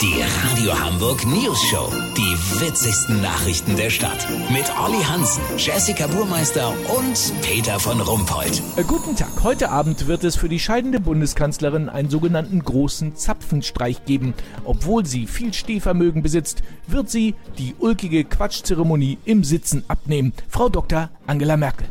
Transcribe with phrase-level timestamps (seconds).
[0.00, 1.90] Die Radio Hamburg News Show.
[2.16, 4.24] Die witzigsten Nachrichten der Stadt.
[4.50, 8.62] Mit Olli Hansen, Jessica Burmeister und Peter von Rumpold.
[8.76, 9.28] Äh, Guten Tag.
[9.42, 14.34] Heute Abend wird es für die scheidende Bundeskanzlerin einen sogenannten großen Zapfenstreich geben.
[14.64, 20.34] Obwohl sie viel Stehvermögen besitzt, wird sie die ulkige Quatschzeremonie im Sitzen abnehmen.
[20.48, 21.10] Frau Dr.
[21.26, 21.88] Angela Merkel.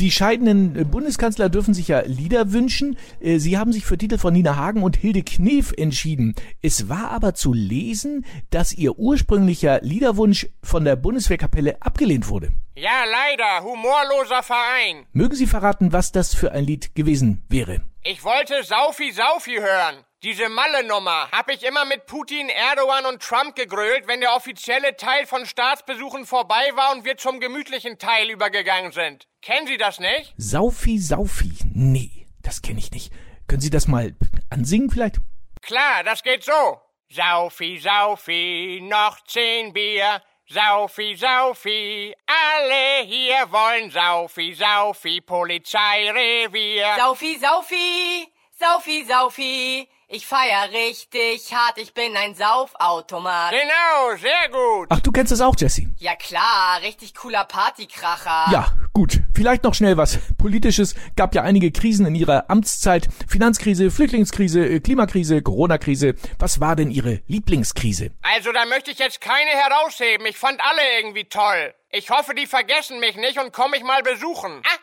[0.00, 2.98] Die scheidenden äh, Bundeskanzler dürfen sich ja Lieder wünschen.
[3.20, 6.34] Äh, Sie haben sich für Titel von Nina Hagen und Hilde Knef entschieden.
[6.60, 12.52] Es war aber zu lesen, dass ihr ursprünglicher Liederwunsch von der Bundeswehrkapelle abgelehnt wurde.
[12.76, 15.06] Ja, leider, humorloser Verein.
[15.12, 17.80] Mögen Sie verraten, was das für ein Lied gewesen wäre?
[18.02, 20.05] Ich wollte Saufi Saufi hören.
[20.22, 25.26] Diese Malle-Nummer hab ich immer mit Putin, Erdogan und Trump gegrölt, wenn der offizielle Teil
[25.26, 29.28] von Staatsbesuchen vorbei war und wir zum gemütlichen Teil übergegangen sind.
[29.42, 30.32] Kennen Sie das nicht?
[30.38, 31.52] Saufi, Saufi.
[31.74, 33.12] Nee, das kenne ich nicht.
[33.46, 34.14] Können Sie das mal
[34.48, 35.16] ansingen vielleicht?
[35.60, 36.80] Klar, das geht so.
[37.10, 40.22] Saufi, Saufi, noch zehn Bier.
[40.48, 46.96] Saufi, Saufi, alle hier wollen Saufi, Saufi, Polizeirevier.
[46.96, 49.88] Saufi, Saufi, Saufi, Saufi.
[50.08, 53.50] Ich feier richtig hart, ich bin ein Saufautomat.
[53.50, 54.86] Genau, sehr gut.
[54.88, 55.88] Ach, du kennst das auch, Jesse?
[55.98, 58.52] Ja klar, richtig cooler Partykracher.
[58.52, 59.18] Ja, gut.
[59.34, 60.94] Vielleicht noch schnell was Politisches.
[61.16, 63.08] Gab ja einige Krisen in ihrer Amtszeit.
[63.26, 66.14] Finanzkrise, Flüchtlingskrise, äh, Klimakrise, Corona-Krise.
[66.38, 68.12] Was war denn Ihre Lieblingskrise?
[68.22, 70.24] Also da möchte ich jetzt keine herausheben.
[70.26, 71.74] Ich fand alle irgendwie toll.
[71.90, 74.62] Ich hoffe, die vergessen mich nicht und kommen mich mal besuchen.
[74.64, 74.78] Ach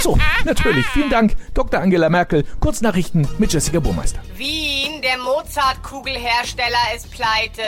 [0.00, 0.86] so, natürlich.
[0.86, 1.80] Vielen Dank, Dr.
[1.80, 2.44] Angela Merkel.
[2.60, 4.20] Kurznachrichten mit Jessica Burmeister.
[4.36, 7.62] Wien, der Mozart-Kugelhersteller ist pleite.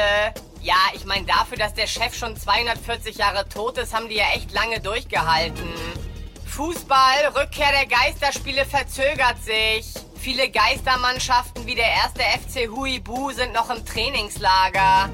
[0.63, 4.25] Ja, ich meine, dafür, dass der Chef schon 240 Jahre tot ist, haben die ja
[4.35, 5.69] echt lange durchgehalten.
[6.47, 9.93] Fußball, Rückkehr der Geisterspiele verzögert sich.
[10.17, 15.11] Viele Geistermannschaften wie der erste FC Huibu sind noch im Trainingslager.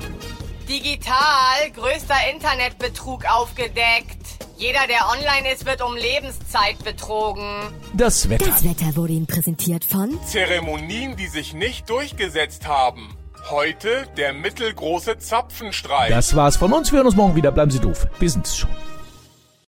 [0.68, 4.19] Digital, größter Internetbetrug aufgedeckt.
[4.60, 7.42] Jeder, der online ist, wird um Lebenszeit betrogen.
[7.94, 8.44] Das Wetter.
[8.44, 13.16] Das Wetter wurde Ihnen präsentiert von Zeremonien, die sich nicht durchgesetzt haben.
[13.48, 16.10] Heute der mittelgroße Zapfenstreich.
[16.10, 16.92] Das war's von uns.
[16.92, 17.52] Wir hören uns morgen wieder.
[17.52, 18.06] Bleiben Sie doof.
[18.18, 18.68] Wir sind's schon.